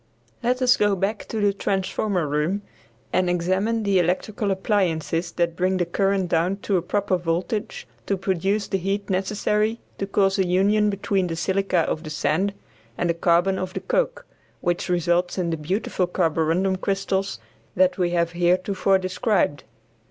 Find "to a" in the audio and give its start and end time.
6.63-6.81